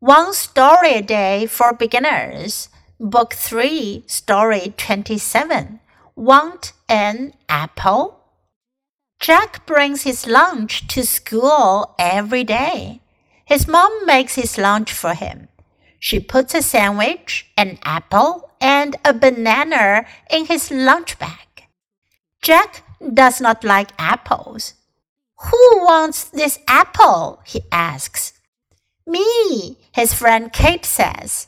[0.00, 2.68] One Story a Day for Beginners,
[3.00, 5.80] Book 3, Story 27.
[6.14, 8.20] Want an apple?
[9.20, 13.00] Jack brings his lunch to school every day.
[13.46, 15.48] His mom makes his lunch for him.
[15.98, 21.68] She puts a sandwich, an apple, and a banana in his lunch bag.
[22.42, 22.82] Jack
[23.14, 24.74] does not like apples.
[25.38, 27.40] Who wants this apple?
[27.46, 28.35] he asks.
[29.05, 31.47] Me, his friend Kate says.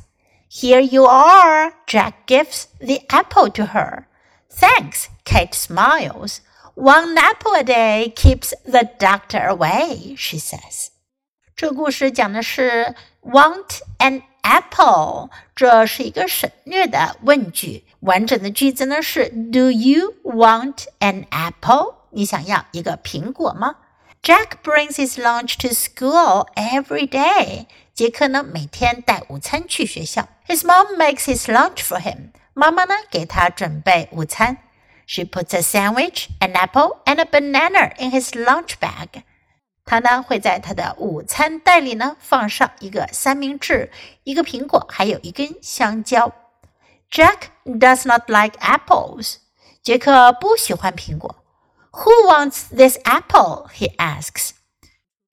[0.49, 4.07] Here you are, Jack gives the apple to her.
[4.49, 6.41] Thanks, Kate smiles.
[6.75, 10.89] One apple a day keeps the doctor away, she says.
[11.55, 17.85] 这故事讲的是 want an apple，这是一个省略的问句。
[18.01, 21.95] 完整的句子呢是 Do you want an apple？
[22.09, 23.75] 你想要一个苹果吗
[24.21, 27.67] ？Jack brings his lunch to school every day.
[27.93, 30.27] 杰克呢每天带午餐去学校。
[30.47, 32.31] His mom makes his lunch for him.
[32.53, 34.57] 妈妈呢给他准备午餐。
[35.05, 39.23] She puts a sandwich, an apple, and a banana in his lunch bag.
[39.85, 43.91] 她呢会在他的午餐袋里呢放上一个三明治、
[44.23, 46.31] 一个苹果，还有一根香蕉。
[47.11, 49.35] Jack does not like apples.
[49.81, 51.43] 杰克不喜欢苹果。
[51.91, 53.67] who wants this apple?
[53.73, 54.51] he asks.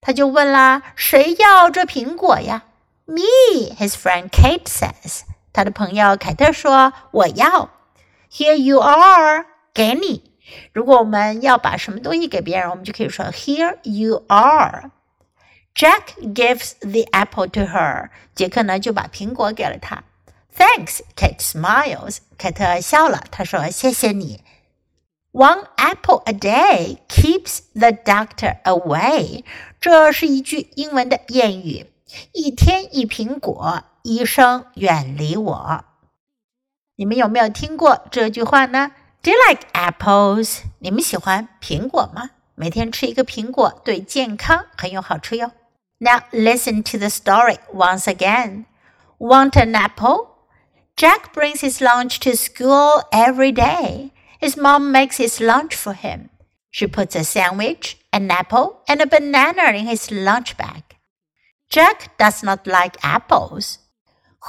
[0.00, 2.64] 他就问啦，谁要这苹果呀？
[3.04, 5.22] Me, his friend Kate says.
[5.52, 7.70] 他的朋友凯特说：“我要。”
[8.32, 10.32] Here you are，给你。
[10.72, 18.10] 如果我们要把什么东西给别人，我们就可以说 Here you are。Jack gives the apple to her。
[18.34, 20.04] 杰克呢就把苹果给了他。
[20.56, 22.18] Thanks, Kate smiles。
[22.38, 24.44] 凯特笑了，他说：“谢谢你。”
[25.34, 29.44] One apple a day keeps the doctor away。
[29.80, 31.86] 这是一句英文的谚语。
[32.32, 35.84] 一天一苹果，医生远离我。
[36.96, 38.90] 你们有没有听过这句话呢？
[39.22, 40.62] Do you like apples？
[40.81, 42.31] 你们喜欢苹果吗？
[42.56, 45.53] 每天吃一个苹果对健康很有好处哟。
[45.98, 48.64] Now listen to the story once again.
[49.19, 50.28] Want an apple?
[50.97, 54.10] Jack brings his lunch to school every day.
[54.40, 56.29] His mom makes his lunch for him.
[56.72, 60.84] She puts a sandwich, an apple, and a banana in his lunch bag.
[61.69, 63.79] Jack does not like apples.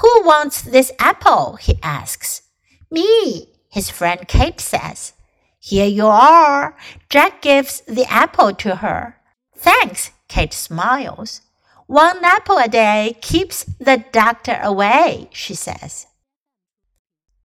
[0.01, 1.55] Who wants this apple?
[1.55, 2.43] he asks.
[2.91, 5.13] Me, his friend Kate says.
[5.59, 6.77] Here you are.
[7.09, 9.17] Jack gives the apple to her.
[9.55, 11.41] Thanks, Kate smiles.
[11.87, 16.07] One apple a day keeps the doctor away, she says.